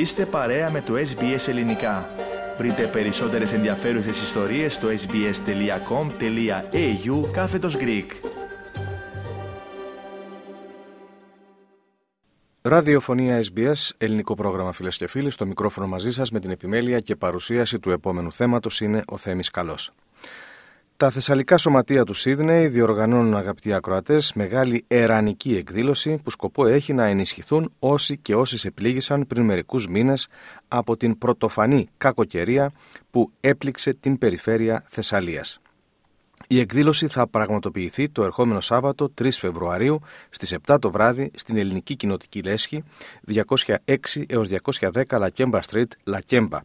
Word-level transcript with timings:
Είστε 0.00 0.26
παρέα 0.26 0.70
με 0.70 0.80
το 0.80 0.94
SBS 0.94 1.48
Ελληνικά. 1.48 2.08
Βρείτε 2.58 2.86
περισσότερες 2.86 3.52
ενδιαφέρουσες 3.52 4.22
ιστορίες 4.22 4.74
στο 4.74 4.88
sbs.com.au 4.88 5.30
κάθετος 7.32 7.76
Greek. 7.76 8.06
Ραδιοφωνία 12.62 13.42
SBS, 13.54 13.90
ελληνικό 13.98 14.34
πρόγραμμα 14.34 14.72
φίλες 14.72 14.96
και 14.96 15.06
φίλοι, 15.06 15.30
στο 15.30 15.46
μικρόφωνο 15.46 15.86
μαζί 15.86 16.10
σας 16.10 16.30
με 16.30 16.40
την 16.40 16.50
επιμέλεια 16.50 17.00
και 17.00 17.16
παρουσίαση 17.16 17.78
του 17.78 17.90
επόμενου 17.90 18.32
θέματος 18.32 18.80
είναι 18.80 19.02
ο 19.06 19.16
Θέμης 19.16 19.50
Καλός. 19.50 19.92
Τα 21.00 21.10
Θεσσαλικά 21.10 21.58
Σωματεία 21.58 22.04
του 22.04 22.14
Σίδνεϊ 22.14 22.68
διοργανώνουν, 22.68 23.36
αγαπητοί 23.36 23.72
ακροατές, 23.72 24.32
μεγάλη 24.32 24.84
ερανική 24.88 25.56
εκδήλωση 25.56 26.20
που 26.24 26.30
σκοπό 26.30 26.66
έχει 26.66 26.92
να 26.92 27.04
ενισχυθούν 27.04 27.72
όσοι 27.78 28.18
και 28.18 28.34
όσοι 28.34 28.66
επλήγησαν 28.66 29.26
πριν 29.26 29.44
μερικούς 29.44 29.88
μήνες 29.88 30.28
από 30.68 30.96
την 30.96 31.18
πρωτοφανή 31.18 31.88
κακοκαιρία 31.96 32.72
που 33.10 33.32
έπληξε 33.40 33.92
την 33.92 34.18
περιφέρεια 34.18 34.84
Θεσσαλίας. 34.88 35.60
Η 36.46 36.60
εκδήλωση 36.60 37.06
θα 37.06 37.26
πραγματοποιηθεί 37.26 38.08
το 38.08 38.22
ερχόμενο 38.22 38.60
Σάββατο 38.60 39.12
3 39.22 39.28
Φεβρουαρίου 39.30 40.00
στις 40.30 40.56
7 40.66 40.76
το 40.80 40.90
βράδυ 40.90 41.30
στην 41.34 41.56
ελληνική 41.56 41.96
κοινοτική 41.96 42.42
λέσχη 42.42 42.84
206 43.26 43.44
έως 44.26 44.48
210 44.92 45.18
Λακέμπα 45.18 45.60
Street, 45.70 45.84
Λακέμπα. 46.04 46.58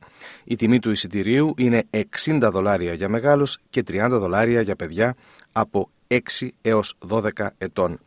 Η 0.44 0.56
τιμή 0.56 0.80
του 0.80 0.92
εισιτηρίου 0.92 1.54
είναι 1.58 1.88
60 2.26 2.50
δολάρια 2.52 2.94
για 2.94 3.10
μεγάλους 3.10 3.58
και 3.70 3.84
30 3.88 4.08
δολάρια 4.10 4.62
για 4.62 4.76
παιδιά 4.76 5.16
από 5.52 5.90
6 6.08 6.20
έως 6.62 6.98
12 7.08 7.30
ετών. 7.58 8.00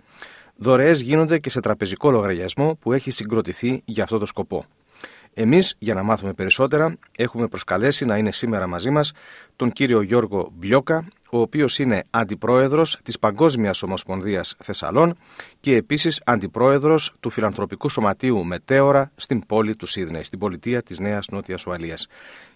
Δωρεές 0.57 1.01
γίνονται 1.01 1.39
και 1.39 1.51
σε 1.51 1.61
τραπεζικό 1.61 2.11
λογαριασμό 2.11 2.79
που 2.81 2.93
έχει 2.93 3.11
συγκροτηθεί 3.11 3.83
για 3.85 4.03
αυτό 4.03 4.19
το 4.19 4.27
σκοπό. 4.27 4.65
Εμείς, 5.41 5.77
για 5.79 5.95
να 5.95 6.03
μάθουμε 6.03 6.33
περισσότερα, 6.33 6.97
έχουμε 7.17 7.49
προσκαλέσει 7.49 8.05
να 8.05 8.17
είναι 8.17 8.31
σήμερα 8.31 8.67
μαζί 8.67 8.91
μας 8.91 9.13
τον 9.57 9.71
κύριο 9.71 10.01
Γιώργο 10.03 10.51
Μπλιόκα, 10.53 11.09
ο 11.31 11.41
οποίος 11.41 11.79
είναι 11.79 12.05
αντιπρόεδρος 12.11 12.99
της 13.03 13.19
Παγκόσμιας 13.19 13.83
Ομοσπονδίας 13.83 14.57
Θεσσαλών 14.59 15.17
και 15.61 15.77
επίσης 15.77 16.23
αντιπρόεδρος 16.25 17.15
του 17.21 17.31
Φιλανθρωπικού 17.31 17.89
Σωματείου 17.89 18.45
Μετέωρα 18.45 19.11
στην 19.17 19.47
πόλη 19.47 19.77
του 19.77 19.87
Σίδνεϊ, 19.87 20.23
στην 20.23 20.39
πολιτεία 20.39 20.83
της 20.83 20.99
Νέας 20.99 21.29
Νότιας 21.29 21.67
Ουαλίας. 21.67 22.07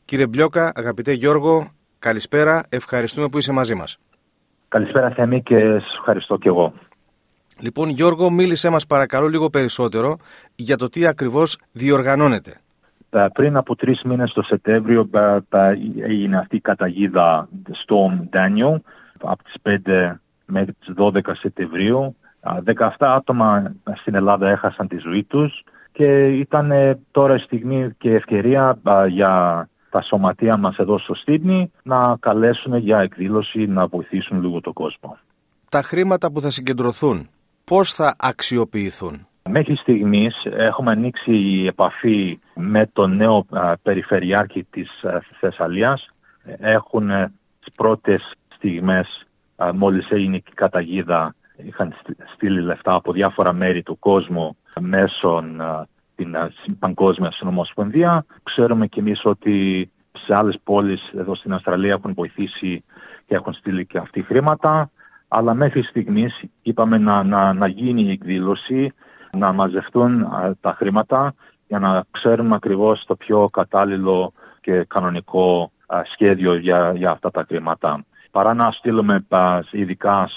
Κύριε 0.04 0.26
Μπλιόκα, 0.26 0.72
αγαπητέ 0.74 1.12
Γιώργο, 1.12 1.70
καλησπέρα, 1.98 2.62
ευχαριστούμε 2.68 3.28
που 3.28 3.38
είσαι 3.38 3.52
μαζί 3.52 3.74
μας. 3.74 3.98
Καλησπέρα 4.68 5.10
Θέμη 5.10 5.42
και 5.42 5.56
σας 5.56 5.94
ευχαριστώ 5.98 6.36
και 6.36 6.48
εγώ. 6.48 6.72
Λοιπόν 7.60 7.88
Γιώργο, 7.88 8.30
μίλησέ 8.30 8.70
μας 8.70 8.86
παρακαλώ 8.86 9.26
λίγο 9.26 9.50
περισσότερο 9.50 10.16
για 10.54 10.76
το 10.76 10.88
τι 10.88 11.06
ακριβώς 11.06 11.58
διοργανώνεται. 11.72 12.61
Πριν 13.32 13.56
από 13.56 13.76
τρεις 13.76 14.02
μήνες 14.02 14.32
το 14.32 14.42
Σεπτέμβριο 14.42 15.10
έγινε 16.02 16.36
αυτή 16.36 16.56
η 16.56 16.60
καταγίδα 16.60 17.48
Storm 17.68 18.36
Daniel 18.36 18.76
από 19.22 19.42
τις 19.42 19.54
5 19.62 20.14
μέχρι 20.46 20.72
τις 20.72 20.94
12 20.96 21.20
Σεπτεμβρίου. 21.32 22.16
17 22.64 22.88
άτομα 22.98 23.74
στην 23.94 24.14
Ελλάδα 24.14 24.50
έχασαν 24.50 24.88
τη 24.88 24.96
ζωή 24.96 25.24
τους 25.24 25.64
και 25.92 26.26
ήταν 26.26 26.70
ε, 26.70 26.98
τώρα 27.10 27.34
η 27.34 27.38
στιγμή 27.38 27.94
και 27.98 28.14
ευκαιρία 28.14 28.78
για 29.08 29.68
τα 29.90 30.02
σωματεία 30.02 30.56
μας 30.56 30.76
εδώ 30.76 30.98
στο 30.98 31.14
Στύπνη 31.14 31.72
να 31.82 32.16
καλέσουν 32.20 32.76
για 32.76 32.98
εκδήλωση 32.98 33.66
να 33.66 33.86
βοηθήσουν 33.86 34.40
λίγο 34.40 34.60
τον 34.60 34.72
κόσμο. 34.72 35.18
Τα 35.68 35.82
χρήματα 35.82 36.32
που 36.32 36.40
θα 36.40 36.50
συγκεντρωθούν 36.50 37.28
πώς 37.64 37.92
θα 37.92 38.16
αξιοποιηθούν; 38.18 39.26
Μέχρι 39.54 39.76
στιγμής 39.76 40.34
έχουμε 40.44 40.90
ανοίξει 40.90 41.32
η 41.32 41.66
επαφή 41.66 42.38
με 42.54 42.86
τον 42.92 43.16
νέο 43.16 43.46
περιφερειάρχη 43.82 44.64
της 44.70 44.90
Θεσσαλίας. 45.40 46.08
Έχουν 46.58 47.10
ε, 47.10 47.32
τις 47.60 47.74
πρώτες 47.74 48.32
στιγμές 48.54 49.26
μόλις 49.74 50.10
έγινε 50.10 50.36
η 50.36 50.44
καταγίδα 50.54 51.34
είχαν 51.56 51.94
στείλει 52.34 52.60
λεφτά 52.60 52.94
από 52.94 53.12
διάφορα 53.12 53.52
μέρη 53.52 53.82
του 53.82 53.98
κόσμου 53.98 54.56
μέσω 54.80 55.44
την 56.14 56.36
Παγκόσμια 56.78 57.32
Συνομοσπονδία. 57.32 58.24
Ξέρουμε 58.42 58.86
κι 58.86 58.98
εμείς 58.98 59.24
ότι 59.24 59.90
σε 60.12 60.36
άλλες 60.36 60.58
πόλεις 60.64 61.10
εδώ 61.14 61.34
στην 61.34 61.52
Αυστραλία 61.52 61.92
έχουν 61.92 62.14
βοηθήσει 62.14 62.84
και 63.26 63.34
έχουν 63.34 63.52
στείλει 63.52 63.86
και 63.86 63.98
αυτοί 63.98 64.22
χρήματα. 64.22 64.90
Αλλά 65.28 65.54
μέχρι 65.54 65.82
στιγμής 65.82 66.42
είπαμε 66.62 66.98
να, 66.98 67.22
να, 67.22 67.52
να 67.52 67.66
γίνει 67.66 68.02
η 68.02 68.10
εκδήλωση 68.10 68.92
να 69.36 69.52
μαζευτούν 69.52 70.26
τα 70.60 70.72
χρήματα 70.72 71.34
για 71.66 71.78
να 71.78 72.04
ξέρουμε 72.10 72.54
ακριβώς 72.54 73.04
το 73.06 73.16
πιο 73.16 73.48
κατάλληλο 73.52 74.32
και 74.60 74.84
κανονικό 74.88 75.70
σχέδιο 76.12 76.54
για, 76.54 76.92
για 76.96 77.10
αυτά 77.10 77.30
τα 77.30 77.44
χρήματα. 77.48 78.04
Παρά 78.30 78.54
να 78.54 78.70
στείλουμε 78.70 79.26
ειδικά 79.70 80.28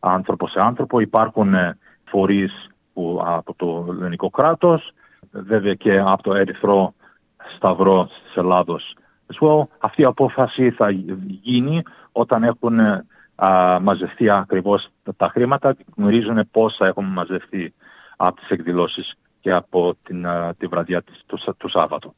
άνθρωπο 0.00 0.48
σε 0.48 0.60
άνθρωπο, 0.60 1.00
υπάρχουν 1.00 1.54
ε, 1.54 1.78
φορείς 2.04 2.70
που, 2.92 3.20
από 3.24 3.54
το 3.54 3.86
ελληνικό 3.88 4.30
κράτος, 4.30 4.92
βέβαια 5.30 5.74
και 5.74 5.98
από 5.98 6.22
το 6.22 6.34
Ερυθρό 6.34 6.94
Σταυρό 7.56 8.04
της 8.04 8.36
Ελλάδος. 8.36 8.96
Well, 9.40 9.62
αυτή 9.78 10.02
η 10.02 10.04
απόφαση 10.04 10.70
θα 10.70 10.90
γίνει 11.42 11.82
όταν 12.12 12.42
έχουν 12.42 12.78
μαζευτεί 13.80 14.30
ακριβώς 14.30 14.88
τα 15.16 15.28
χρήματα, 15.28 15.76
γνωρίζουν 15.96 16.48
πόσα 16.50 16.86
έχουν 16.86 17.04
μαζευτεί 17.04 17.74
από 18.16 18.36
τις 18.40 18.48
εκδηλώσεις 18.48 19.14
και 19.40 19.52
από 19.52 19.96
την, 20.02 20.26
τη 20.58 20.66
βραδιά 20.66 21.02
της, 21.02 21.22
του, 21.26 21.54
του 21.56 21.68
Σάββατο. 21.68 22.14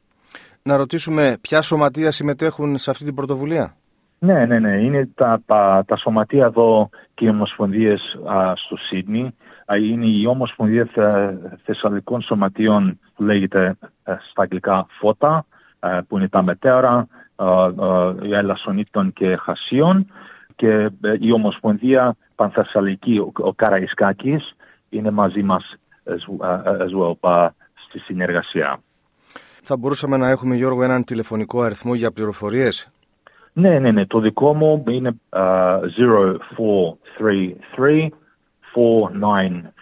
Να 0.62 0.76
ρωτήσουμε 0.76 1.38
ποια 1.40 1.62
σωματεία 1.62 2.10
συμμετέχουν 2.10 2.78
σε 2.78 2.90
αυτή 2.90 3.04
την 3.04 3.14
πρωτοβουλία; 3.14 3.74
Ναι, 4.18 4.46
ναι, 4.46 4.58
ναι. 4.58 4.76
Είναι 4.76 5.08
τα, 5.14 5.42
τα, 5.46 5.84
τα 5.86 5.96
σωματεία 5.96 6.44
εδώ 6.44 6.88
και 7.14 7.24
οι 7.24 7.28
ομοσπονδίες 7.28 8.00
στο 8.54 8.76
Σίδνη. 8.76 9.34
είναι 9.82 10.06
η 10.06 10.26
Ομοσπονδία 10.26 10.88
Θεσσαλικών 11.64 12.22
Σωματείων 12.22 12.98
που 13.14 13.22
λέγεται 13.22 13.76
στα 14.02 14.42
αγγλικά 14.42 14.86
ΦΟΤΑ, 15.00 15.46
που 16.08 16.16
είναι 16.16 16.28
τα 16.28 16.42
μετέωρα, 16.42 17.06
η 18.22 18.34
Ελασσονίτων 18.34 19.12
και 19.12 19.36
Χασίων 19.36 20.06
και 20.56 20.90
ε, 21.00 21.16
η 21.18 21.32
Ομοσπονδία 21.32 22.16
Πανθεσσαλική, 22.34 23.18
ο 23.32 23.52
Καραϊσκάκης, 23.54 24.56
είναι 24.88 25.10
μαζί 25.10 25.42
μας 25.42 25.74
as 26.08 26.92
well 26.92 27.48
στη 27.88 27.98
συνεργασία. 27.98 28.80
Θα 29.62 29.76
μπορούσαμε 29.76 30.16
να 30.16 30.28
έχουμε, 30.28 30.54
Γιώργο, 30.54 30.82
έναν 30.82 31.04
τηλεφωνικό 31.04 31.62
αριθμό 31.62 31.94
για 31.94 32.10
πληροφορίες; 32.10 32.90
Ναι, 33.52 33.78
ναι, 33.78 33.90
ναι. 33.90 34.06
Το 34.06 34.20
δικό 34.20 34.54
μου 34.54 34.84
είναι 34.88 35.20
uh, 35.30 35.80
0433 37.78 38.08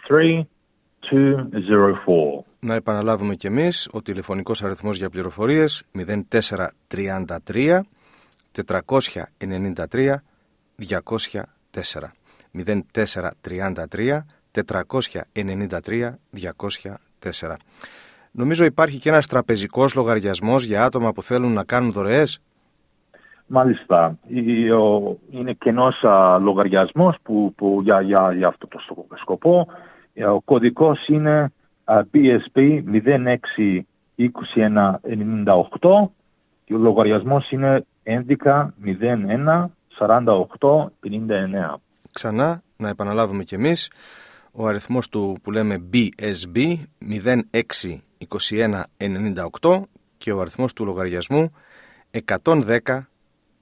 493 0.09 0.43
204. 1.11 1.15
Να 2.61 2.75
επαναλάβουμε 2.75 3.35
κι 3.35 3.47
εμείς, 3.47 3.89
ο 3.93 4.03
τηλεφωνικός 4.03 4.63
αριθμός 4.63 4.97
για 4.97 5.11
πληροφορίες 5.11 5.85
0433 6.31 7.81
493 8.53 10.15
204. 10.89 12.13
0433 12.53 14.25
493-204. 14.62 17.56
Νομίζω 18.31 18.65
υπάρχει 18.65 18.99
και 18.99 19.09
ένας 19.09 19.27
τραπεζικός 19.27 19.94
λογαριασμός 19.94 20.65
για 20.65 20.84
άτομα 20.84 21.12
που 21.12 21.22
θέλουν 21.22 21.53
να 21.53 21.65
κάνουν 21.65 21.93
δωρεές. 21.93 22.41
Μάλιστα. 23.47 24.19
Είναι 25.31 25.53
κενός 25.53 26.05
λογαριασμός 26.41 27.16
που, 27.22 27.53
που 27.56 27.81
για, 27.83 28.00
για, 28.00 28.33
για 28.33 28.49
αυτό 28.49 28.66
το 28.66 28.78
σκοπό. 29.21 29.66
Ε, 30.15 30.25
ο 30.25 30.41
κωδικός 30.45 31.09
είναι 31.09 31.53
BSP 31.86 32.57
062198 32.57 32.72
και 36.65 36.75
ο 36.75 36.78
λογαριασμός 36.78 37.51
είναι 37.51 37.84
11 38.04 38.69
01 38.84 39.66
48 39.98 40.91
59. 41.01 41.81
Ξανά 42.13 42.63
να 42.77 42.89
επαναλάβουμε 42.89 43.45
κι 43.45 43.54
εμείς 43.54 43.91
ο 44.57 44.67
αριθμός 44.67 45.09
του 45.09 45.39
που 45.43 45.51
λέμε 45.51 45.89
BSB 45.93 46.75
062198 49.63 49.83
και 50.19 50.33
ο 50.33 50.41
αριθμός 50.41 50.73
του 50.73 50.85
λογαριασμού 50.85 51.53
110 52.27 52.79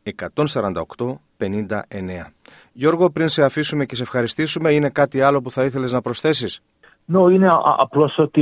148 0.05 0.83
59. 1.39 1.55
Γιώργο, 2.73 3.11
πριν 3.11 3.29
σε 3.29 3.45
αφήσουμε 3.45 3.85
και 3.85 3.95
σε 3.95 4.03
ευχαριστήσουμε, 4.03 4.71
είναι 4.71 4.89
κάτι 4.89 5.21
άλλο 5.21 5.43
που 5.43 5.51
θα 5.51 5.65
ήθελες 5.65 5.93
να 5.93 6.01
προσθέσεις; 6.01 6.63
No, 7.13 7.33
είναι 7.33 7.49
απλώς 7.79 8.19
ότι 8.19 8.41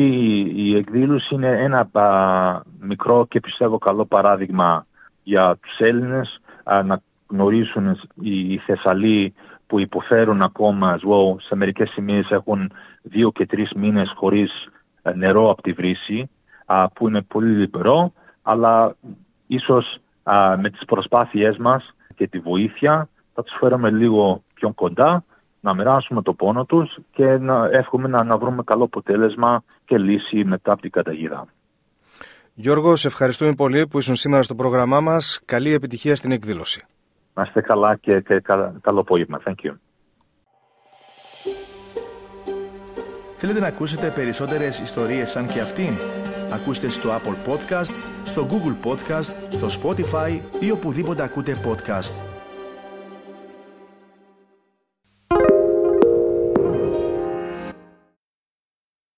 η 0.55 0.77
εκδήλωση 0.77 1.35
είναι 1.35 1.63
ένα 1.63 1.89
μικρό 2.81 3.27
και 3.29 3.41
πιστεύω 3.41 3.79
καλό 3.79 4.05
παράδειγμα 4.05 4.87
για 5.23 5.59
τους 5.63 5.79
Έλληνες 5.79 6.41
να 6.85 7.03
γνωρίσουν 7.29 8.01
οι 8.21 8.59
Θεσσαλοί 8.59 9.35
που 9.73 9.81
υποφέρουν 9.81 10.43
ακόμα 10.43 10.99
as 10.99 11.09
well. 11.09 11.37
Σε 11.47 11.55
μερικές 11.55 11.91
σημείες 11.91 12.31
έχουν 12.31 12.73
δύο 13.03 13.31
και 13.33 13.47
τρεις 13.47 13.73
μήνες 13.73 14.13
χωρίς 14.17 14.69
ε, 15.03 15.13
νερό 15.15 15.51
από 15.51 15.63
τη 15.63 15.73
βρύση. 15.73 16.31
που 16.95 17.09
είναι 17.09 17.23
πολύ 17.23 17.51
λιπερό, 17.51 18.13
αλλά 18.43 18.97
ίσως 19.47 19.97
με 20.59 20.71
τις 20.71 20.85
προσπάθειές 20.85 21.57
μας 21.57 21.95
και 22.15 22.29
τη 22.29 22.39
βοήθεια 22.39 23.09
θα 23.35 23.43
τους 23.43 23.57
φέρουμε 23.61 23.91
λίγο 23.91 24.43
πιο 24.55 24.73
κοντά, 24.73 25.25
να 25.61 25.75
μοιράσουμε 25.75 26.23
το 26.23 26.33
πόνο 26.33 26.65
τους 26.65 26.99
και 27.13 27.25
να 27.25 27.69
εύχομαι 27.73 28.09
να, 28.09 28.25
να 28.25 28.37
βρούμε 28.37 28.63
καλό 28.63 28.85
αποτέλεσμα 28.85 29.63
και 29.85 29.99
λύση 29.99 30.45
μετά 30.45 30.73
από 30.73 30.83
την 30.83 30.91
καταγίδα. 30.91 31.47
Γιώργος, 32.55 33.01
σε 33.01 33.07
ευχαριστούμε 33.07 33.55
πολύ 33.55 33.87
που 33.87 33.99
ήσουν 33.99 34.17
σήμερα 34.17 34.43
στο 34.43 34.55
πρόγραμμά 34.55 35.01
μας. 35.01 35.41
Καλή 35.45 35.73
επιτυχία 35.73 36.17
στην 36.17 36.33
εκδήλωση. 36.33 36.87
Να 37.35 37.43
είστε 37.43 37.61
καλά 37.61 37.97
και, 37.97 38.21
και 38.21 38.41
καλό 38.81 39.01
απόγευμα. 39.01 39.41
Thank 39.45 39.67
you. 39.67 39.73
Θέλετε 43.37 43.61
να 43.61 43.67
ακούσετε 43.67 44.13
περισσότερες 44.15 44.81
ιστορίες 44.81 45.31
σαν 45.31 45.47
και 45.47 45.61
αυτήν; 45.61 45.95
Ακούστε 46.53 46.89
στο 46.89 47.11
Apple 47.11 47.51
Podcast, 47.53 47.95
στο 48.25 48.47
Google 48.51 48.89
Podcast, 48.89 49.35
στο 49.49 49.67
Spotify 49.83 50.41
ή 50.61 50.71
οπουδήποτε 50.71 51.23
ακούτε 51.23 51.57
podcast. 51.65 52.32